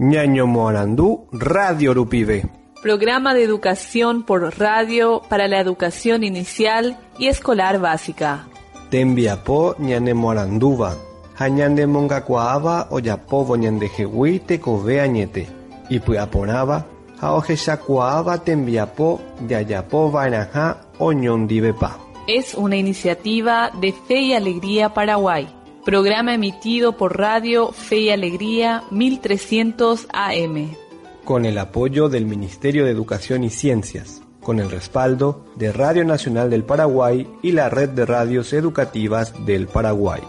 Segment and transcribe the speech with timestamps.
[0.00, 2.46] Ñaño Moarandú, Radio Rupibe.
[2.80, 8.46] Programa de educación por radio para la educación inicial y escolar básica.
[8.90, 10.94] Tembiapo ñane Moaranduba.
[11.36, 15.48] Hañande mongakuaaba oyapovo ñandejehui tekove añete.
[15.90, 16.86] Ipyaporava
[17.20, 21.98] ha ohechakuaaba tembiapo jajapo vaeraha oñondivepa.
[22.28, 25.57] Es una iniciativa de Fe y Alegría Paraguay.
[25.88, 30.76] Programa emitido por Radio Fe y Alegría 1300 AM.
[31.24, 36.50] Con el apoyo del Ministerio de Educación y Ciencias, con el respaldo de Radio Nacional
[36.50, 40.20] del Paraguay y la Red de Radios Educativas del Paraguay.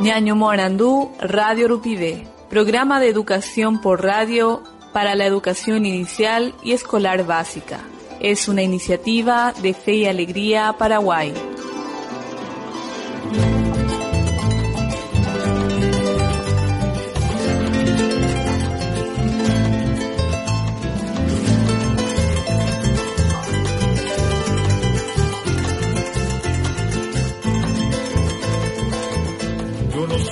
[0.00, 2.26] Ñaño Morandú, Radio Rupivé.
[2.48, 4.62] Programa de educación por radio
[4.94, 7.80] para la educación inicial y escolar básica.
[8.18, 11.34] Es una iniciativa de Fe y Alegría Paraguay.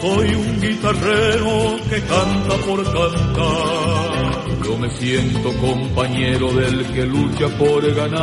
[0.00, 4.28] Soy un guitarrero que canta por cantar.
[4.64, 8.18] Yo me siento compañero del que lucha por ganar.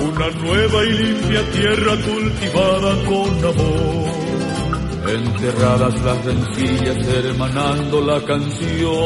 [0.00, 4.06] Una nueva y limpia tierra cultivada con amor.
[5.08, 8.96] Enterradas las rencillas hermanando la canción.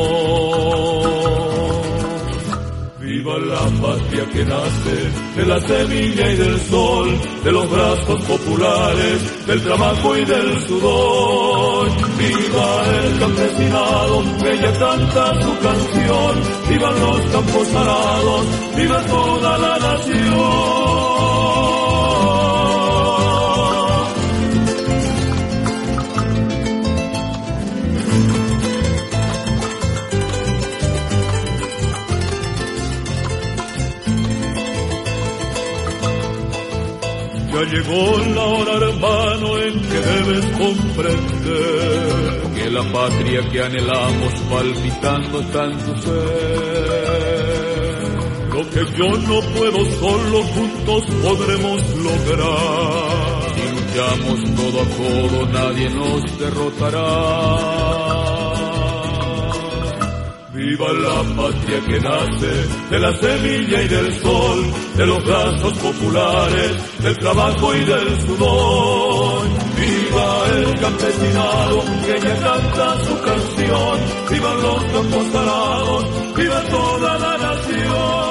[3.21, 4.97] Viva la patria que nace
[5.37, 11.91] de la semilla y del sol, de los brazos populares, del trabajo y del sudor.
[12.17, 16.35] Viva el campesinado que ya canta su canción,
[16.71, 20.70] vivan los campos arados, viva toda la nación.
[37.71, 45.65] Llegó la hora, hermano, en que debes comprender que la patria que anhelamos palpitando está
[45.65, 47.11] en ser.
[48.53, 53.41] Lo que yo no puedo solo, juntos podremos lograr.
[53.55, 57.90] Si luchamos codo a codo, nadie nos derrotará.
[60.61, 62.53] Viva la patria que nace
[62.91, 69.49] de la semilla y del sol, de los brazos populares, del trabajo y del sudor.
[69.75, 73.99] Viva el campesinado que ya canta su canción,
[74.31, 75.27] vivan los campos
[76.37, 78.31] viva toda la nación.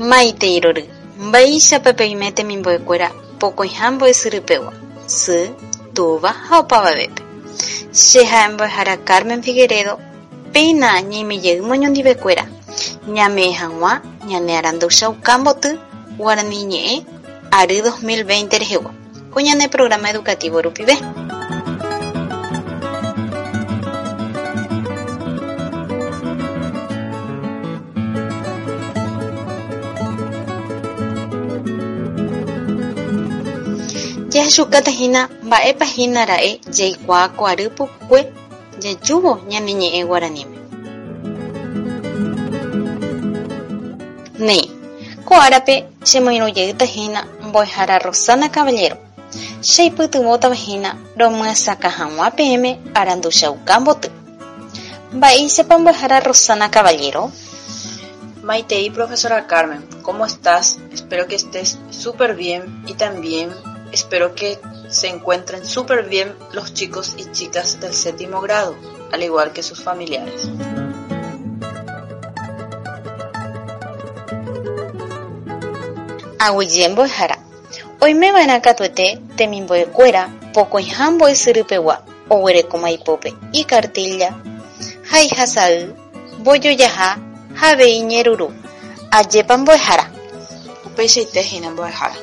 [0.00, 0.91] Maite irory.
[1.32, 3.08] Mba'éichapa imete mimbo'ekuéra
[3.40, 4.72] pokõiha mbo'esyrypegua,
[5.08, 5.38] sy,
[5.96, 7.22] túva ha opavavépe.
[7.88, 9.96] Che ha'e mbo'ehára Carmen Figueredo
[10.52, 12.44] péina ñaimejey moñondivekuéra
[13.16, 13.92] ñame hag̃ua
[14.28, 15.70] ñane Aranducha Uka mboty
[16.18, 16.96] Guarani ñe'ẽ
[17.50, 18.92] ary 2020 rehegua
[19.32, 20.94] ko ñane programa educativo rupive.
[34.32, 38.20] Jahechukatahína mba'épahína ra'e jaikuaa ko'ary pokue
[38.82, 40.56] jajúvo ñane ñe'ẽ Guaraníme.
[44.46, 44.64] Néi,
[45.26, 45.74] ko árape
[46.08, 48.96] chemoirũjeýtahína mbo'ehára Rosana Caballero.
[49.70, 52.70] Cheipytyvõtavahína romyasaka hag̃ua peẽme
[53.00, 54.08] Aranduchauka mboty.
[55.16, 57.22] Mba'éichapa mbo'ehára Rosana Caballero.
[58.48, 60.78] Maitei, profesora Carmen, ¿cómo estás?
[60.96, 63.48] Espero que estés súper bien y también
[63.92, 64.58] espero que
[64.88, 68.74] se encuentren súper bien los chicos y chicas del séptimo grado,
[69.12, 70.48] al igual que sus familiares.
[76.38, 77.38] Aguyje mbo'ehára.
[78.02, 79.06] Oimeva'erã katuete
[79.38, 80.22] temimbo'ekuéra
[80.54, 81.96] pokõiha mbo'esyrypegua
[82.34, 83.30] oguereko maipópe
[83.60, 84.30] ikartilla,
[85.10, 85.86] haihasay,
[86.40, 87.10] mbojojaha
[87.58, 88.48] ha avei ñeruru.
[89.18, 90.04] Ajépa mbo'ehára.
[90.86, 91.40] Upeichaite
[91.70, 92.16] mbo'ehára.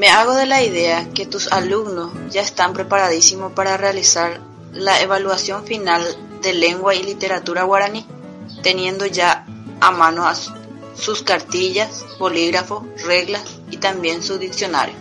[0.00, 4.40] Me hago de la idea que tus alumnos ya están preparadísimos para realizar
[4.72, 6.02] la evaluación final
[6.40, 8.06] de lengua y literatura guaraní,
[8.62, 9.44] teniendo ya
[9.78, 10.24] a mano
[10.94, 14.94] sus cartillas, bolígrafos, reglas y también su diccionario.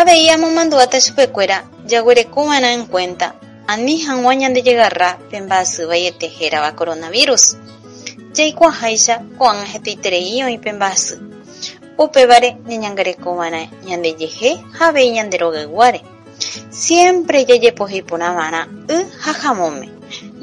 [0.00, 1.58] Avei amomandúta chupekuéra
[1.90, 3.34] jaguerekova'erã en cuenta.
[3.72, 7.44] Ani hag̃ua ñandejegarra pe mba'asy vaiete hérava coronavirus.
[8.36, 11.14] Jaikuaaháicha ko'ág̃a hetaiterei oĩ pe mba'asy
[12.04, 15.88] upévare ñeñangarekova'erã ñandejehe ha avei ñanderogaygua
[16.84, 18.62] siempre jajepohíporãva'erã
[18.96, 19.86] y ha hamóme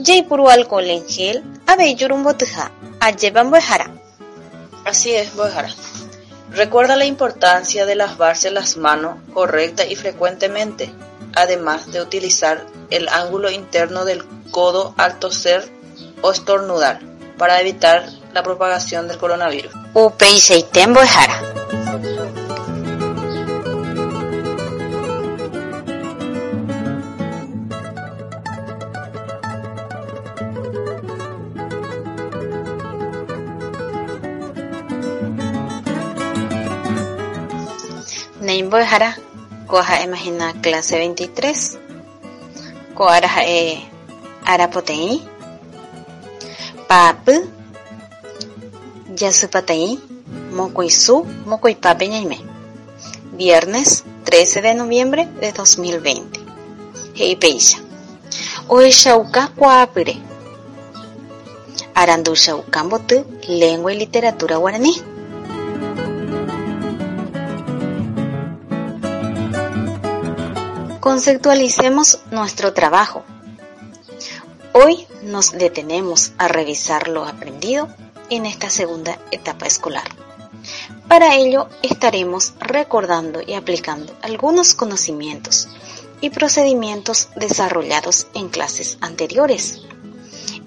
[0.05, 1.37] jaipuru alcohol en gel
[1.71, 2.65] avei jurumbotyha
[3.07, 3.87] ajépa mbo'ehára
[4.83, 5.69] Así es, Mbo'ehára.
[6.53, 10.91] Recuerda la importancia de lavarse las manos correcta y frecuentemente,
[11.33, 15.71] además de utilizar el ángulo interno del codo al toser
[16.21, 16.99] o estornudar
[17.37, 19.71] para evitar la propagación del coronavirus.
[38.67, 39.09] Mbo'ehára
[39.69, 43.59] ko ha'e imagina clase 23 ko ára ha'e
[44.51, 45.11] ára poteĩ
[46.89, 47.35] paapy
[49.19, 49.89] jasypateĩ
[50.57, 51.15] mokoisu
[51.49, 52.37] mokoipápe ñaime
[53.39, 53.89] viernes
[54.25, 56.39] 13 de noviembre de 2020
[57.19, 57.77] he'i péicha
[58.73, 60.15] ohechauka kuaapyre
[62.01, 63.17] aranduchauka mboty
[63.61, 64.93] lengua y literatura guaraní
[71.01, 73.23] Conceptualicemos nuestro trabajo.
[74.71, 77.87] Hoy nos detenemos a revisar lo aprendido
[78.29, 80.07] en esta segunda etapa escolar.
[81.07, 85.69] Para ello estaremos recordando y aplicando algunos conocimientos
[86.21, 89.81] y procedimientos desarrollados en clases anteriores.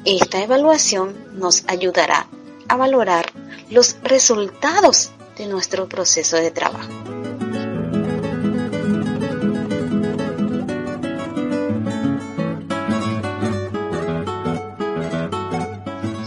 [0.05, 2.27] Esta evaluación nos ayudará
[2.67, 3.33] a valorar
[3.71, 7.04] los resultados de nuestro proceso de trabajo.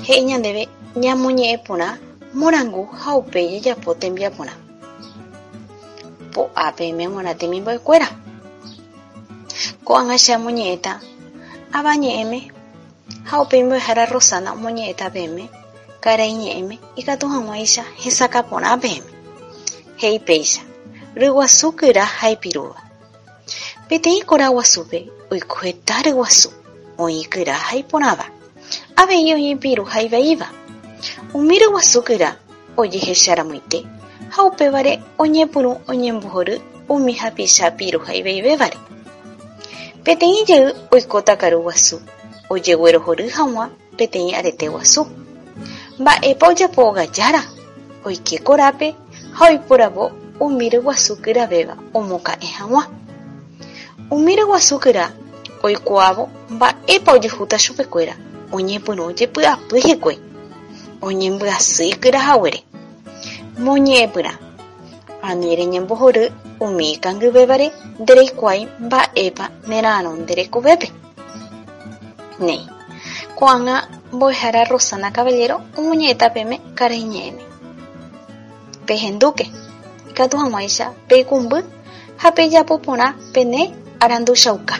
[0.07, 0.63] He'i ñandéve
[1.03, 1.89] ñamoñe'ẽ porã
[2.39, 4.53] morangu ha upe jajapo tembiaporã
[6.33, 8.07] po'ápe memorã temimbo'ekuéra
[9.87, 10.93] ko'ág̃a che amoñe'ẽta
[11.77, 12.39] avañe'ẽme
[13.29, 15.43] ha upe mbo'ehára Rosana omoñe'ẽta peẽme
[16.03, 19.11] karai ñe'ẽme ikatu hag̃uáicha hesakaporã peẽme
[20.01, 20.61] he'i péicha
[21.21, 22.79] ryguasu kyra ha ipirúva
[23.89, 24.99] peteĩ koraguasúpe
[25.31, 26.49] oiko heta ryguasu
[27.03, 28.25] oĩ kyra ha iporãva
[29.01, 30.47] avei oñepiru ha ivaíva
[31.37, 32.29] umi ryguasu kyra
[32.81, 33.79] ojehecharamoite
[34.33, 36.55] ha upévare oñepyrũ oñembohory
[36.93, 38.77] umi hapicha piru ha ivaivévare
[40.05, 40.63] peteĩ jey
[40.93, 41.95] oiko takaru guasu
[42.53, 43.65] ojeguerohory hag̃ua
[43.97, 45.01] peteĩ arete guasu
[45.99, 47.41] mba'épa ojapo ogajára
[48.07, 48.87] oike korápe
[49.37, 50.05] ha oiporavo
[50.39, 52.83] umi ryguasu kyravéva omoka'e hag̃ua.
[54.11, 55.05] Umi ryguasu kyra
[55.63, 58.13] oikuaávo mba'épa ojehúta chupekuéra
[58.55, 60.13] oñepyrũ jepy'apy hekue
[61.07, 62.59] oñembyasy kyrahaguére
[63.65, 64.31] moñe'ẽpyra
[65.27, 66.23] ani reñembohory
[66.65, 67.67] umi ikangyvévare
[68.01, 70.87] ndereikuaái mba'épa nera'ãrõ nderekovépe
[72.45, 72.63] néi
[73.37, 73.75] ko'ág̃a
[74.15, 77.43] mbo'ehára Rosana Caballero omoñe'ẽta peẽme karai ñe'ẽme
[78.87, 79.45] pehendúke
[80.09, 81.59] ikatu hag̃uáicha peikumby
[82.21, 83.61] ha pejapo porã pene
[84.03, 84.75] aranduchauka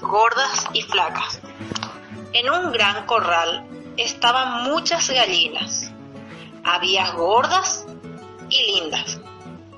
[0.00, 1.38] Gordas y flacas.
[2.32, 3.64] En un gran corral
[3.96, 5.92] estaban muchas gallinas.
[6.64, 7.86] Había gordas
[8.50, 9.20] y lindas.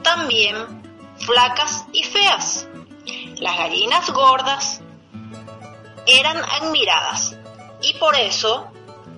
[0.02, 0.56] También
[1.18, 2.66] flacas y feas.
[3.37, 4.80] Las gallinas gordas
[6.06, 7.37] eran admiradas
[7.83, 8.73] y por eso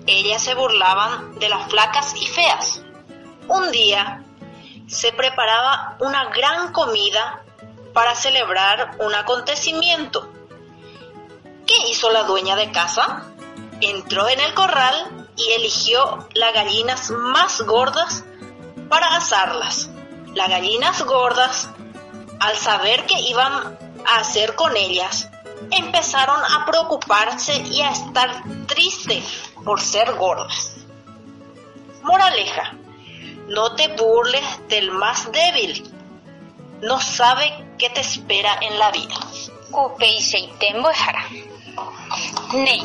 [0.07, 2.81] ellas se burlaban de las flacas y feas.
[3.47, 4.25] Un día
[4.87, 7.43] se preparaba una gran comida
[7.93, 10.29] para celebrar un acontecimiento.
[11.69, 13.25] ¿Qué hizo la dueña de casa?
[13.79, 18.25] Entró en el corral y eligió las gallinas más gordas
[18.89, 19.91] para asarlas.
[20.33, 21.69] Las gallinas gordas,
[22.39, 25.29] al saber qué iban a hacer con ellas,
[25.69, 29.23] empezaron a preocuparse y a estar tristes
[29.63, 30.73] por ser gordas.
[32.01, 32.73] Moraleja,
[33.47, 35.87] no te burles del más débil.
[36.81, 39.13] No sabe qué te espera en la vida.
[42.65, 42.81] Ney.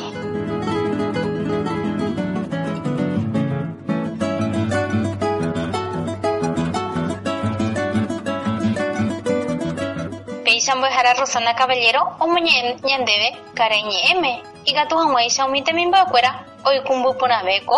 [10.55, 12.55] ishan bwehara Rosana Caballero omuñe
[12.87, 14.31] ñandeve karañe'ẽme
[14.69, 16.31] ikatu hag̃ua isha omitemimba'ekuéra
[16.69, 17.77] oikumbuporãvéko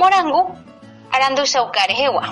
[0.00, 0.40] morangu
[1.14, 2.24] aranduchauka rehegua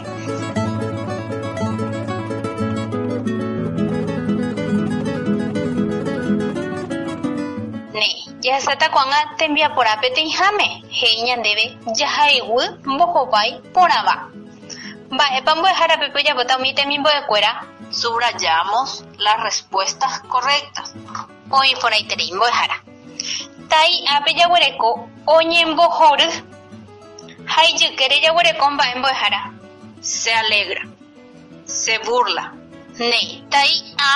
[7.92, 8.08] Ne,
[8.44, 10.68] jaháta ko'ág̃a tembiaporã peteĩháme
[10.98, 11.64] he'i ñandéve
[11.98, 14.14] jahaygue mbohovái porãva.
[15.14, 17.52] Mba'épa mbo'ehárape pejapóta umi temimbo'ekuéra
[18.00, 20.88] Subrayamos las respuestas correctas.
[21.58, 22.76] oĩ porãiterei mbo'ehára.
[23.70, 24.90] Tai ápe jaguereko
[25.36, 26.28] oñembohory
[27.52, 29.40] ha ijykére jaguereko mba'e.
[30.00, 30.82] Se alegra.
[31.64, 32.44] Se burla.
[32.98, 34.12] Néi, tai A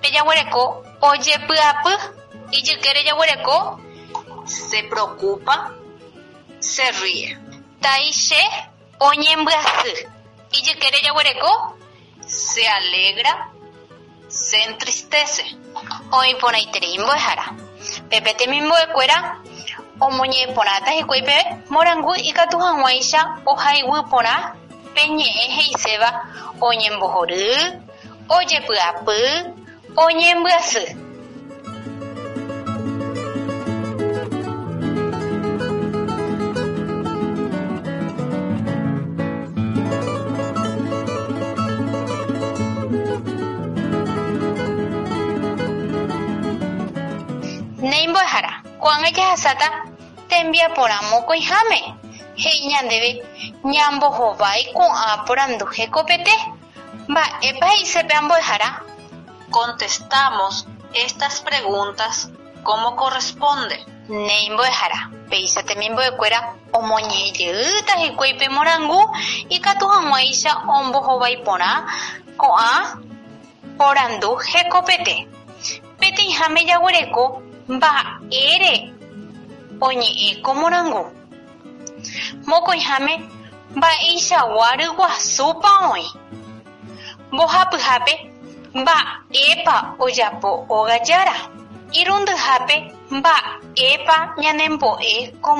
[0.00, 2.21] pe jaguereko ojepy'apy
[2.58, 3.80] ijykére jaguereko
[4.46, 5.56] Se preocupa.
[6.60, 7.38] Se ríe.
[7.80, 8.42] tai che
[8.98, 9.94] oñembyasy
[10.58, 11.76] ijykére jaguereko
[12.26, 13.32] Se alegra.
[14.28, 15.44] Se entristece.
[16.18, 17.46] oĩ porãiterei mbo'ehára.
[18.10, 19.18] Pepe temimbo'ekuéra
[20.06, 21.36] omoñe'ẽporãta hikuái pe
[21.74, 23.20] morangu ikatu hag̃uáicha
[23.52, 24.34] ohaygue porã
[24.94, 26.10] pe ñe'ẽ he'iséva
[26.68, 27.48] oñembohory,
[28.36, 29.20] ojepy'apy,
[29.96, 30.84] oñembyasy.
[30.84, 31.01] Néi
[48.12, 48.52] mbo'ehára
[48.82, 49.68] ko'ág̃a jahasáta
[50.32, 51.80] tembiaporã mokõiháme
[52.42, 53.10] he'i ñandéve
[53.74, 56.34] ñambohovái ko'ã porandu hekopete
[57.10, 58.68] mba'épa he'isépe ambo'ehára
[59.52, 60.54] Contestamos
[61.04, 62.14] estas preguntas
[62.68, 63.76] como corresponde.
[64.08, 65.00] néi mbo'ehára
[65.30, 66.38] péicha temimbo'ekuéra
[66.78, 69.00] omoñejeýta hikuái pe morangu
[69.56, 71.72] ikatu hag̃uáicha ombohovái porã
[72.42, 72.72] ko'ã
[73.78, 75.16] porandu hekopete
[76.00, 77.24] peteĩháme jaguereko
[77.68, 78.74] mba'ére
[79.86, 81.02] oñe'ẽ ko morangu
[82.48, 83.14] mokõiháme
[83.76, 86.06] mba'eichagua ryguasúpa oĩ
[87.32, 88.14] mbohapyhápe
[88.80, 91.36] mba'épa ojapo óga jára
[92.00, 92.76] irundyhápe
[93.18, 95.14] mba'épa ñanembo'e
[95.44, 95.50] ko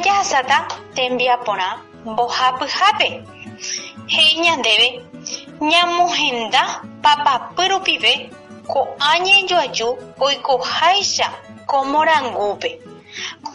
[0.00, 0.58] jahasáta
[0.94, 1.68] tembiaporã
[2.04, 3.08] mbohapyhápe
[4.14, 4.88] he'i ñandéve
[5.70, 6.62] ñamohenda
[7.02, 8.12] papapy rupive
[8.72, 9.88] ko'ã ñejoaju
[10.26, 11.28] oikoháicha
[11.70, 12.70] ko morangúpe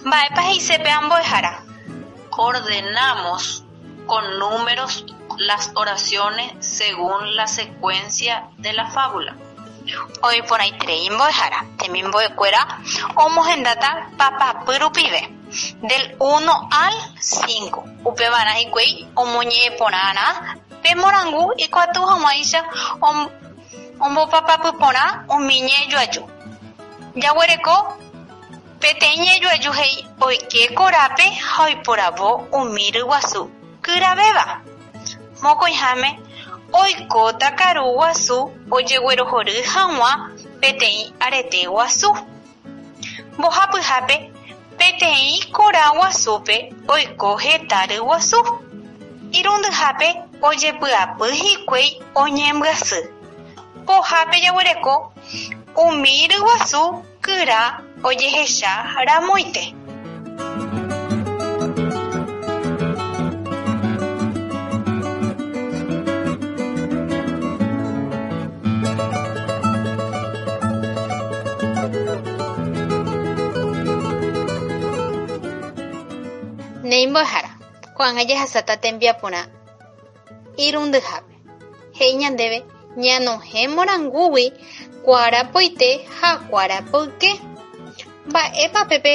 [0.08, 1.54] mba'épa he'isépe ambo'ehára
[2.40, 3.64] Ordenamos
[4.06, 5.06] con números
[5.38, 9.34] las oraciones según la secuencia de la fábula.
[10.22, 12.62] oiporãiterei mbo'ehára temimbo'ekuéra
[13.26, 13.90] omohendáta
[14.20, 15.37] papapy rupive
[15.90, 20.26] del 1 al 5 upevarã hikuái omoñe'ẽporãrã
[20.84, 22.62] pe morangu ikuatu hag̃uáicha
[23.08, 23.30] om-
[24.06, 26.22] ombopapapy porã umi ñe'ẽjoaju
[27.24, 27.76] jaguereko
[28.82, 33.42] peteĩ ñe'ẽjoaju he'i oike korápe ha oiporavo umi ryguasu
[33.84, 34.46] kyravéva
[35.44, 36.10] mokõiháme
[36.82, 38.38] oikóta karu guasu
[38.76, 40.12] ojeguerohory hag̃ua
[40.62, 42.10] peteĩ arete guasu.
[43.38, 44.16] Mbohapyhápe
[44.80, 46.56] peteĩ korã guasúpe
[46.96, 48.40] oiko heta ryguasu
[49.40, 50.10] irundyhápe
[50.50, 51.88] ojepy'apy hikuái
[52.24, 53.02] oñembyasy
[53.88, 54.94] pohápe jaguereko
[55.86, 56.82] umi ryguasu
[57.26, 57.62] kyra
[58.08, 58.72] ojehecha
[59.08, 59.64] ramoite
[76.98, 77.52] Néi mbo'ehára
[77.98, 79.42] ko'ág̃a jahasáta tembiaporã
[80.66, 81.34] irundyhápe
[81.98, 82.60] he'i ñandéve
[83.04, 84.46] ñanohẽ morangúgui
[85.06, 87.30] kuarapoite ha kuarapoyke
[88.30, 89.14] mba'épa pépe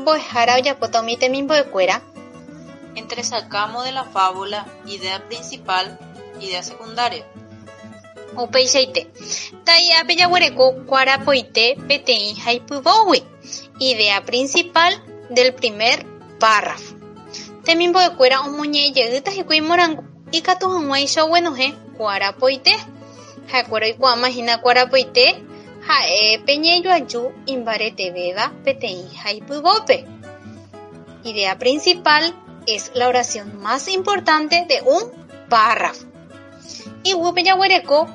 [0.00, 1.96] mbo'ehára ojapóta umi temimbo'ekuéra
[3.00, 4.60] Entresacamos de la fábula
[4.94, 5.84] idea principal,
[6.44, 7.24] idea secundaria.
[8.42, 9.00] upeichaite
[9.66, 13.20] tai'ápe jaguereko kuarapoite peteĩ haipyvógui
[13.90, 14.92] idea principal
[15.36, 15.98] del primer
[16.42, 16.90] párrafo
[17.66, 20.02] temimbo'ekuéra omoñe'ẽjeýta hikuái morangu
[20.38, 22.74] ikatu hag̃uáicha oguenohẽ kuarapoite
[23.50, 25.24] ha'ekuéra oikuaamahína kuarapoite
[25.88, 27.20] ha'épe ñe'ẽjoaju
[27.54, 29.96] imbaretevéva peteĩ haipyvópe
[31.30, 32.24] idea principal
[32.66, 35.02] es la oración más importante de un
[35.48, 36.06] párrafo.
[37.02, 38.06] Y huepeyahuereco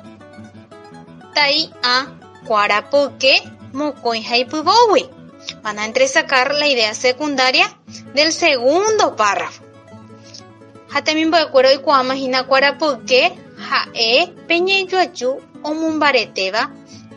[1.34, 2.06] tai a
[2.46, 3.42] cuarapoque
[3.72, 5.15] mocoin haipubowi.
[5.62, 7.66] Van a entresacar la idea secundaria
[8.14, 9.64] del segundo párrafo.
[11.52, 16.70] Cuero y cuamagina cuarapoque jae peñeyuachu o mumbareteba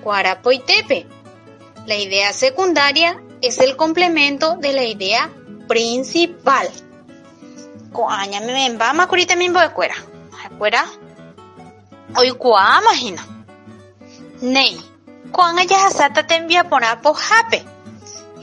[0.03, 1.07] cuarapoitepe.
[1.85, 5.29] La idea secundaria es el complemento de la idea
[5.67, 6.69] principal.
[7.91, 9.95] Coaña me memba macurita mimbo de cuera.
[10.57, 10.85] Cuera.
[12.15, 13.25] Hoy cuamagina.
[14.41, 14.79] Nei.
[15.31, 17.63] Coanga ya hasata te envía por apo jape.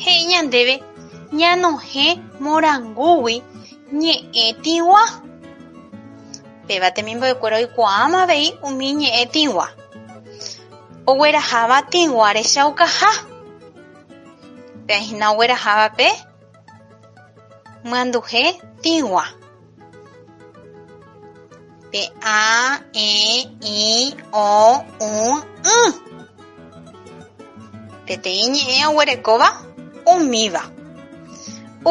[0.03, 0.75] He ñandebe
[1.33, 2.07] ñano he
[2.45, 3.37] morangui
[4.00, 4.15] ñe
[4.47, 5.03] etiwa.
[6.67, 9.67] Pébate mimbo de cuero y cuama vei umi ñe etiwa.
[11.11, 13.11] Oguerahava tiguare chaukaha.
[14.87, 16.09] Peahina oguerahava pe
[17.91, 18.45] manduhe
[18.83, 19.25] tigua.
[21.93, 23.09] Pe a, e,
[23.62, 25.12] i, o, u,
[25.76, 25.79] u.
[28.07, 29.49] Peteĩ ñe'ẽ oguerekóva
[30.15, 30.63] umíva.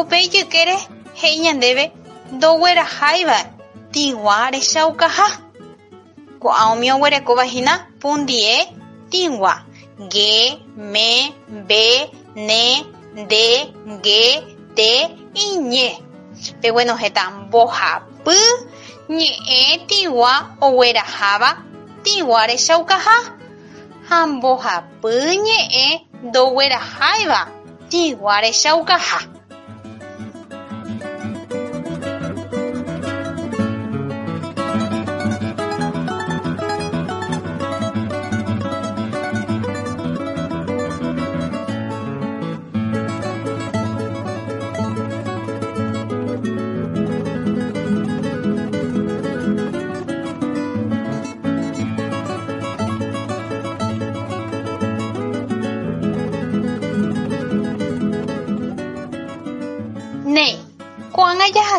[0.00, 0.76] Upe ijykére
[1.20, 1.84] he'i ñandéve
[2.34, 3.38] ndogueraháiva
[3.92, 5.28] tigua rechaukaha.
[6.42, 8.56] Ko'ã umi oguerekóvahína pundie
[9.10, 9.54] tigua.
[10.12, 10.34] Ge,
[10.92, 11.08] me,
[11.68, 11.84] be,
[12.48, 12.64] ne,
[13.30, 13.46] de,
[14.04, 14.22] ge,
[14.76, 14.90] te,
[15.46, 15.88] iñe.
[16.60, 18.38] Pegueno heta mbohapy
[19.18, 20.32] ñe'ẽ tigua
[20.66, 21.50] ogueraháva
[22.04, 23.16] tigua rechaukaha.
[24.08, 25.14] Ha mbohapy
[25.46, 25.88] ñe'ẽ
[26.26, 27.40] ndogueraháiva
[27.88, 29.35] tigua rechaukaha.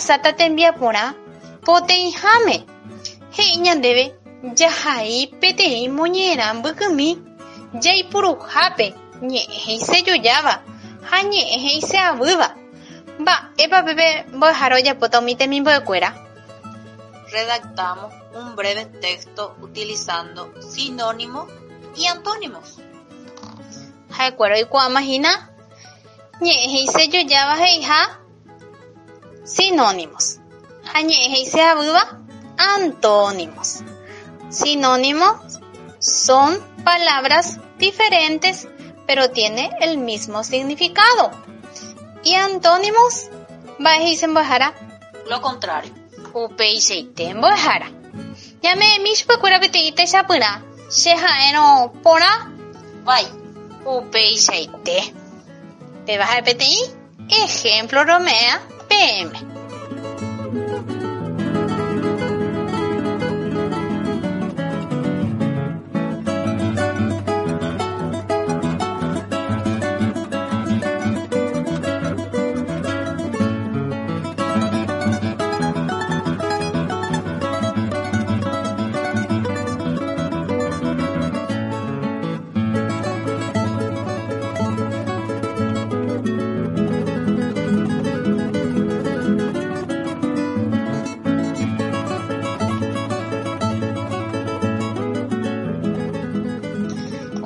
[0.07, 1.13] Ko'ág̃a jaháta tembiaporã
[1.65, 2.57] poteĩháme.
[3.35, 4.05] He'i ñandéve
[4.59, 7.09] jahai peteĩ moñerã mbykymi
[7.83, 8.87] jaipuruhápe
[9.29, 10.53] ñe'ẽ he'isejojáva
[11.09, 12.49] ha ñe'ẽ he'iseavýva.
[13.21, 16.09] Mba'épa pépe mbo'ehára ojapóta umi temimbo'ekuéra.
[17.33, 20.41] Redactamos un breve texto utilizando
[20.71, 21.47] sinónimos
[21.99, 22.67] y antónimos.
[24.15, 25.31] Ha'ekuéra oikuaamahína
[26.43, 27.99] ñe'ẽ he'isejojáva he'iha
[29.47, 30.39] sinónimos.
[32.57, 33.83] Antónimos.
[34.49, 35.59] Sinónimos
[35.99, 38.67] son palabras diferentes
[39.07, 41.31] pero tiene el mismo significado.
[42.23, 43.29] Y antónimos
[43.79, 44.73] mba'e mbo'ehára
[45.29, 45.93] Lo contrario.
[46.33, 47.87] upeichaite mbo'ehára.
[48.63, 50.51] Ñame'ẽmi chupekuéra peteĩ techapyrã
[50.89, 52.33] che ha'érõ porã
[53.05, 53.25] Vai.
[53.85, 54.97] upeichaite.
[56.05, 56.79] Péva ha'e peteĩ
[57.43, 58.59] ejemplo romea
[58.97, 59.56] name.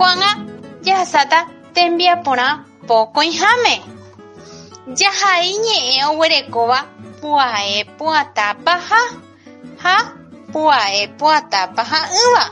[0.02, 0.32] Ko'ág̃a
[0.86, 1.40] jaháta
[1.78, 2.48] tembiaporã
[2.90, 3.76] pokõiháme.
[5.00, 6.80] Jahai ñe'ẽ oguerekóva
[7.22, 9.02] pu'ae pu'atápa ha
[9.84, 9.96] ha
[10.54, 12.46] pu'ae pu'atápa ha'ỹva.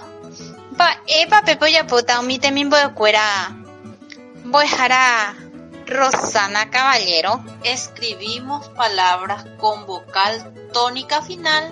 [0.73, 3.25] Mba'épa pépe ojapóta umi temimbo'ekuéra
[4.47, 5.03] mbo'ehára
[5.97, 7.33] Rosana Caballero.
[7.73, 10.33] Escribimos palabras con vocal
[10.75, 11.63] tónica final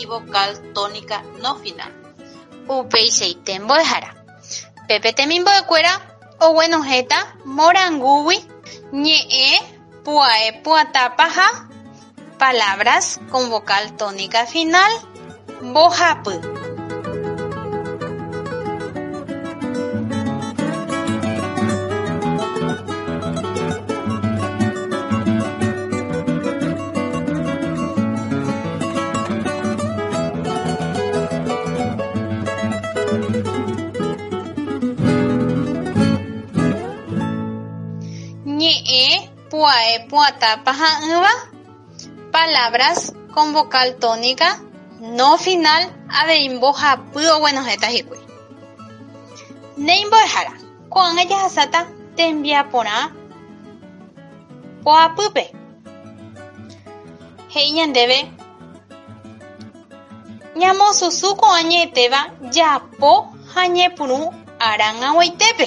[0.00, 1.92] y vocal tónica no final.
[2.76, 3.54] upeichaite
[4.88, 4.96] mbo'ehára.
[4.96, 6.00] Pépe temimbo'ekuéra
[6.40, 8.38] oguenohéta morangúgui
[8.92, 9.60] ñe'ẽ
[10.04, 11.48] pu'ae pu'atápa ha
[12.38, 14.92] palabras con vocal tónica final
[15.62, 16.57] mbohapy.
[42.32, 44.58] Palabras con vocal tónica
[45.00, 45.82] no final
[46.20, 48.22] aveimbo hapy oguenohéta hikuái.
[49.86, 50.54] Neimbo'ehára
[50.92, 51.80] ko'ág̃a jaháta
[52.16, 52.96] tembiaporã
[54.84, 55.44] poapýpe.
[57.54, 58.18] He'i ñandéve
[60.60, 62.20] ñamosusu ko'ã ñe'ẽtéva
[62.54, 63.12] japo
[63.52, 64.18] ha ñepyrũ
[64.68, 65.66] arag̃aguaitépe.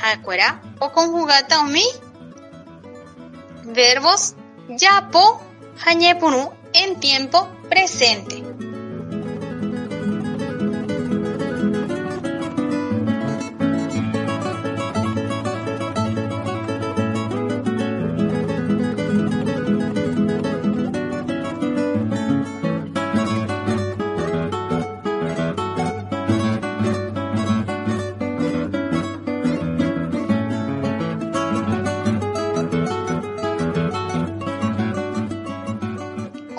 [0.00, 0.48] Ha'ekuéra
[0.84, 1.84] okonjugata umi
[3.64, 4.34] verbos
[4.68, 5.40] japo
[5.84, 8.43] ha ñepyrũ en tiempo presente.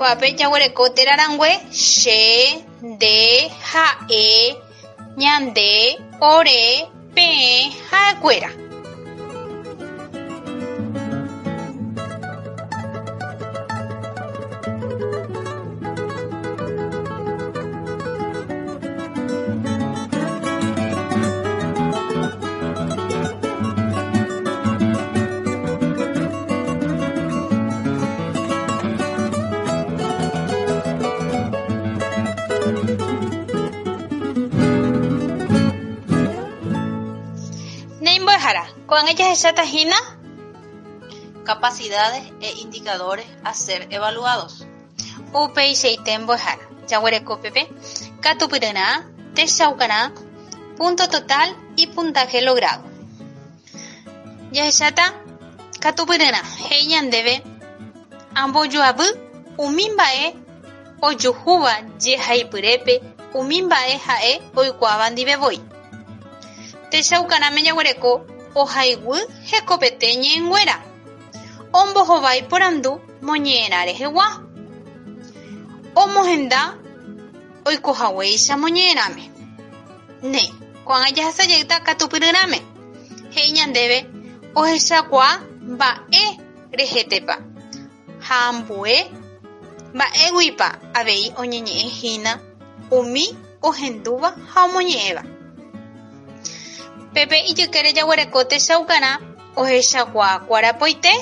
[0.05, 4.53] Ko'ápe jaguereko terarangue che, nde, ha'e,
[5.17, 8.64] ñande, ore, peẽ ha'ekuéra.
[39.15, 39.95] Ko'ág̃a jahecháta hína
[41.45, 44.54] Capacidades e indicadores a ser evaluados.
[45.34, 47.62] upeichaite mbo'ehára jaguerekópepe
[48.23, 48.86] katupyryna,
[49.36, 50.12] techaukarã,
[50.78, 52.84] punto total y puntaje logrado.
[54.51, 55.06] Jahecháta
[55.84, 57.36] katupyryna he'i ñandéve
[58.41, 59.08] ambojoavy
[59.65, 60.25] umi mba'e
[61.08, 61.73] ojuhúva
[62.04, 62.93] jehaipyrépe
[63.39, 65.60] umi mba'e ha'e oikuaáva ndivevoi.
[68.61, 70.75] Ohayguy hekopete ñe'ẽnguéra
[71.79, 72.91] ombohovái porandu
[73.27, 74.27] moñe'ẽra rehegua.
[76.03, 76.59] Omohenda
[77.67, 79.23] oikohaguéicha moñe'ẽrãme.
[80.33, 80.43] Ne,
[80.87, 82.59] ko'ág̃a jahasajeýta katupyryráme.
[83.35, 83.97] He'i ñandéve
[84.59, 85.27] ohechauka
[85.73, 86.23] mba'e
[86.79, 87.35] rehétepa
[88.27, 88.95] ha ambue
[89.95, 90.67] mba'éguipa
[90.99, 92.31] avei oñeñe'ẽhína
[92.97, 93.25] umi
[93.67, 95.23] ohendúva ha omoñe'ẽva.
[97.15, 99.12] Pépe ijykére jaguereko techaukarã
[99.62, 101.13] ohechakuaa kuarapoite,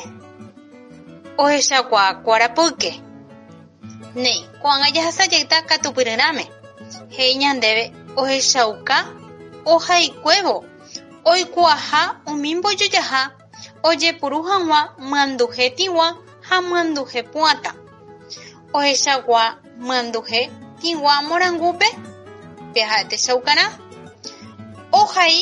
[1.43, 2.91] ohechakuaa kuarapyke.
[4.23, 6.45] Néi, ko'ág̃a jahasajeýta katupyryráme.
[7.17, 7.83] He'i ñandéve
[8.21, 8.97] ohechauka
[9.73, 10.55] ohaikuévo
[11.31, 12.01] oikuaaha
[12.31, 13.21] umi mbojojaha
[13.89, 14.79] ojepuru hag̃ua
[15.11, 16.07] myanduhe tig̃uã
[16.47, 17.71] ha myanduhe pu'ãta.
[18.77, 19.43] Ohechagua
[19.87, 20.41] myanduhe
[20.81, 21.87] tig̃uã morangúpe
[22.73, 23.65] peaha'e techaukarã
[25.01, 25.37] ohai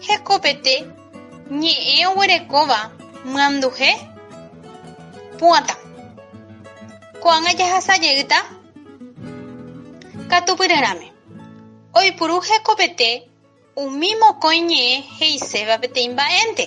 [0.00, 0.74] hekopete
[1.60, 2.78] ñe'ẽ oguerekóva
[3.32, 3.90] myanduhe
[5.38, 5.74] pu'ãta.
[7.22, 8.38] Ko'ág̃a jahasajeýta
[10.30, 11.06] katupyryráme.
[11.98, 13.10] Oipuru hekopete
[13.82, 16.64] umi mokõi ñe'ẽ he'iséva peteĩ mba'énte.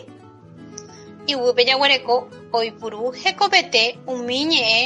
[1.32, 2.16] Yvýpe jaguereko
[2.58, 4.82] oipuru hekopete umi ñe'ẽ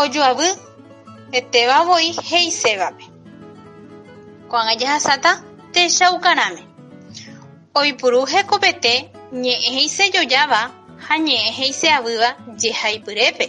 [0.00, 0.48] ojoavy
[1.38, 3.04] etevavoi he'isévape.
[4.50, 5.30] Ko'ág̃a jahasáta
[5.74, 6.71] techaukarãme.
[7.74, 8.20] Oipuru
[9.42, 10.60] ñe'ẽ he'isejojáva
[11.04, 12.28] ha ñe'ẽ he'iseavýva
[12.60, 13.46] jehaipyrépe.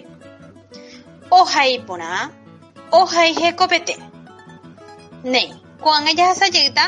[1.40, 2.32] Ohai porã,
[3.00, 3.96] ohai hekopete.
[5.34, 5.50] Néi,
[5.84, 6.86] ko'ág̃a jahasajeýta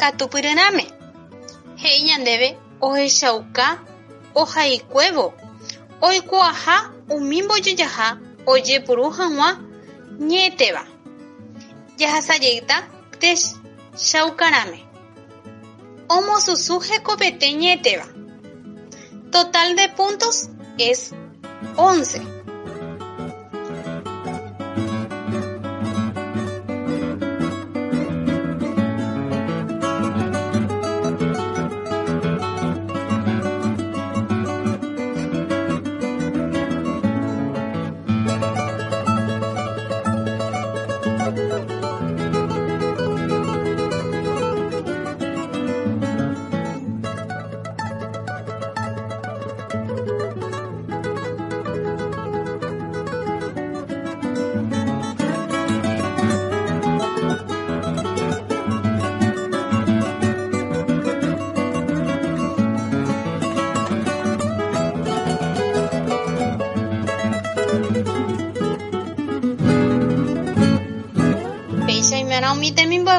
[0.00, 0.84] katupyryráme.
[1.82, 2.48] He'i ñandéve
[2.86, 3.66] ohechauka
[4.40, 5.26] ohaikuévo
[6.08, 6.76] oikuaaha
[7.14, 8.06] umi mbojojaha
[8.52, 9.48] ojepuru hag̃ua
[10.28, 10.82] ñe'ẽtéva.
[12.00, 12.76] Jahasajeýta
[13.20, 14.87] techaukarãme.
[16.08, 18.06] Omosusu hekopete ñe'ẽtéva.
[19.30, 21.12] Total de puntos es
[21.76, 22.37] 11.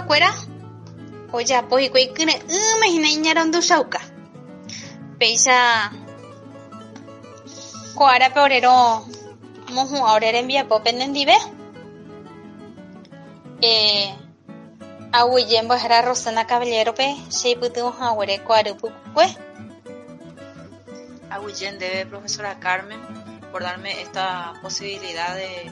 [0.09, 0.31] Mbo'ekuéra
[1.37, 3.99] ojapo hikuái kyre'ỹme iñarandu chauka
[5.19, 5.57] péicha
[7.97, 8.73] ko'árape orérõ
[9.75, 11.37] mohu'ã ore rembiapo penendive
[13.69, 14.09] eh,
[15.19, 19.27] aguyje mbo'ehára Rosana Caballerope che ipytyvõhaguére ko'áry pukukue
[21.29, 23.01] Aguyén debe, profesora Carmen,
[23.51, 25.71] por darme esta posibilidad de,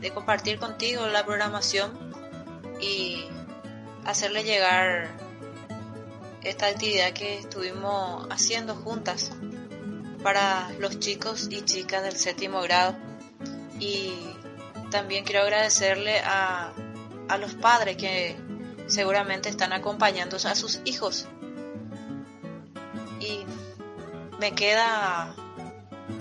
[0.00, 1.88] de compartir contigo la programación
[2.80, 3.24] y
[4.10, 5.08] hacerle llegar
[6.42, 9.32] esta actividad que estuvimos haciendo juntas
[10.22, 12.96] para los chicos y chicas del séptimo grado.
[13.78, 14.12] Y
[14.90, 16.72] también quiero agradecerle a,
[17.28, 18.36] a los padres que
[18.86, 21.26] seguramente están acompañando a sus hijos.
[23.20, 23.44] Y
[24.38, 25.34] me queda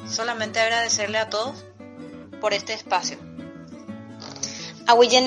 [0.07, 1.65] solamente agradecerle a todos
[2.39, 3.17] por este espacio.
[4.85, 5.25] Aguyjen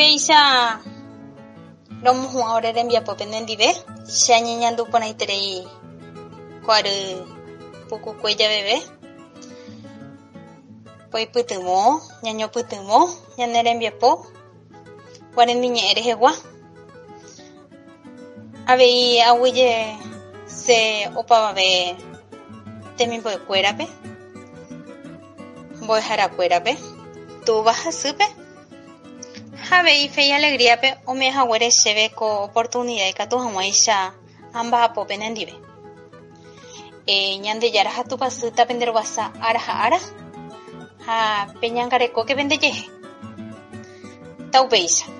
[0.00, 0.80] mbo'ehára péicha
[2.04, 3.68] romohu'ã ore rembiapo penendive
[4.20, 5.68] che añeñandu porãiterei
[6.64, 6.96] ko'áry
[7.88, 8.76] pukukue javeve
[11.14, 11.76] oipytyvõ
[12.24, 12.98] ñañopytyvõ
[13.38, 14.08] ñane rembiapo
[15.34, 16.32] guarendiu ñe'ẽ rehegua
[18.72, 19.70] avei aguyje
[20.46, 20.78] se
[21.20, 21.68] opavave
[22.96, 23.84] temimbo'ekuérape
[25.82, 26.72] mbo'eharakuérape
[27.44, 28.39] túva hasýpe
[29.68, 34.14] Havei fe y alegríape ome'ãhaguére chéve ko oportunidad ikatu hag̃uáicha
[34.54, 35.54] amba'apo penendive.
[37.06, 39.98] Eh, ñandejára ha tupasýta penderovasa ára ha ára
[41.06, 42.84] ha peñangarekóke pendejehe.
[44.52, 45.06] Taupéicha.
[45.06, 45.19] Yo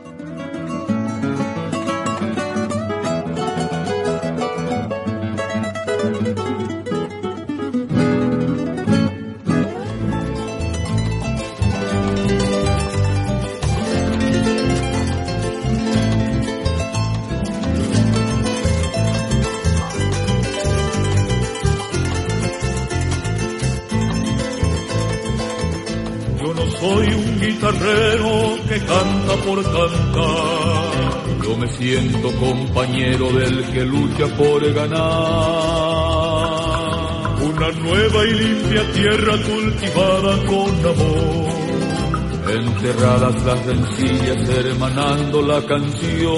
[27.60, 31.42] guitarrero que canta por cantar.
[31.42, 35.00] Yo me siento compañero del que lucha por ganar.
[37.42, 41.50] Una nueva y limpia tierra cultivada con amor.
[42.50, 46.30] Enterradas las rencillas hermanando la canción.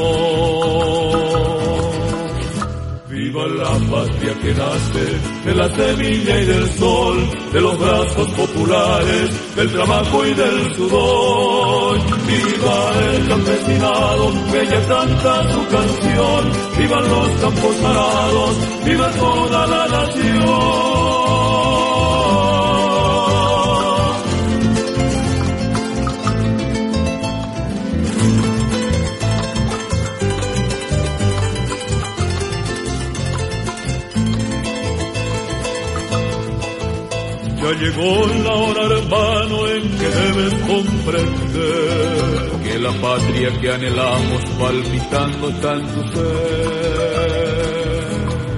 [3.12, 5.04] Viva la patria que nace
[5.44, 7.18] de la semilla y del sol,
[7.52, 11.98] de los brazos populares, del trabajo y del sudor.
[12.26, 19.88] Viva el campesinado que ya canta su canción, vivan los campos arados, viva toda la
[19.88, 20.91] nación.
[37.80, 45.72] Llegó la hora, hermano, en que debes comprender que la patria que anhelamos palpitando está
[45.72, 47.02] en ser.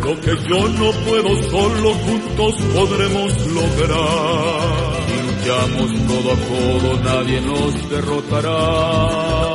[0.05, 5.05] Lo que yo no puedo solo, juntos podremos lograr.
[5.27, 9.54] Luchamos codo a codo, nadie nos derrotará.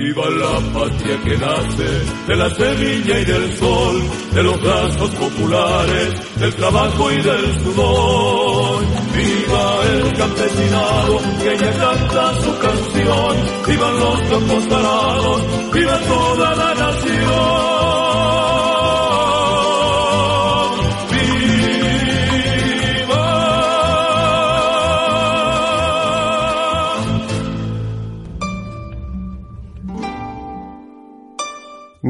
[0.00, 1.90] Viva la patria que nace
[2.26, 8.82] de la semilla y del sol, de los brazos populares, del trabajo y del sudor.
[9.14, 13.36] Viva el campesinado que ya canta su canción,
[13.68, 16.69] vivan los campos arados, viva toda la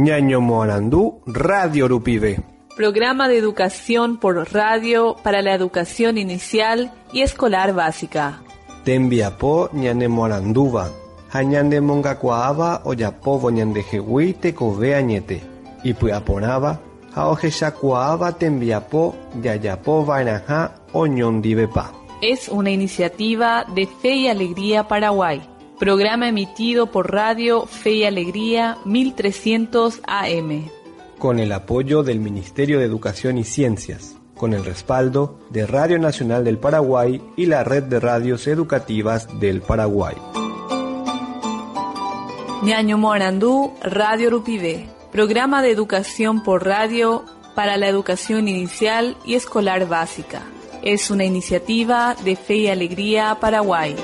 [0.03, 2.41] Ñaño Moarandú, Radio Rupibe.
[2.75, 8.41] Programa de educación por radio para la educación inicial y escolar básica.
[8.83, 10.89] Tembiapo ñane Moaranduva.
[11.31, 15.43] Hañande mongakuaava ojapovo ñandehegui tekove añete.
[15.85, 16.81] Ipy'aporãva
[17.15, 20.61] ha ohechakuaáva tembiapo jajapóva'erãha
[20.95, 21.93] oñondivepa.
[22.23, 25.50] Es una iniciativa de Fe y Alegría Paraguay.
[25.81, 30.69] Programa emitido por Radio Fe y Alegría 1300 AM.
[31.19, 36.45] con el apoyo del Ministerio de Educación y Ciencias, con el respaldo de Radio Nacional
[36.45, 40.17] del Paraguay y la Red de Radios Educativas del Paraguay.
[42.63, 44.87] Ñaño Morandú, Radio Rupivé.
[45.13, 50.43] Programa de educación por radio para la educación inicial y escolar básica.
[50.83, 53.97] Es una iniciativa de Fe y Alegría Paraguay.